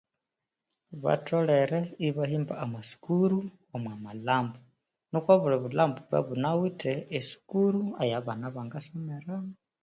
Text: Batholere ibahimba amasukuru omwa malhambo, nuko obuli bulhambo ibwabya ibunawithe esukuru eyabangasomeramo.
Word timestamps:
Batholere 1.03 1.79
ibahimba 2.07 2.53
amasukuru 2.65 3.37
omwa 3.75 3.95
malhambo, 4.03 4.59
nuko 5.11 5.29
obuli 5.35 5.57
bulhambo 5.63 5.97
ibwabya 6.01 6.23
ibunawithe 6.25 6.91
esukuru 7.17 7.81
eyabangasomeramo. 8.03 9.53